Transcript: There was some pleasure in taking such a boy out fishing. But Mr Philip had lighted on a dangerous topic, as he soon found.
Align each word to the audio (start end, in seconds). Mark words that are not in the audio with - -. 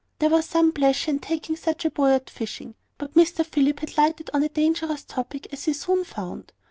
There 0.17 0.31
was 0.31 0.45
some 0.47 0.71
pleasure 0.71 1.11
in 1.11 1.19
taking 1.19 1.55
such 1.55 1.85
a 1.85 1.91
boy 1.91 2.13
out 2.13 2.27
fishing. 2.27 2.73
But 2.97 3.13
Mr 3.13 3.45
Philip 3.45 3.81
had 3.81 3.97
lighted 3.99 4.31
on 4.33 4.41
a 4.41 4.49
dangerous 4.49 5.03
topic, 5.03 5.45
as 5.53 5.65
he 5.65 5.73
soon 5.73 6.05
found. 6.05 6.53